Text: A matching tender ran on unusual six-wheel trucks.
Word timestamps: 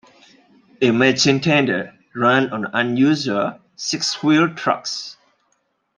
A 0.81 0.89
matching 0.89 1.41
tender 1.41 1.93
ran 2.15 2.49
on 2.51 2.65
unusual 2.73 3.59
six-wheel 3.75 4.55
trucks. 4.55 5.15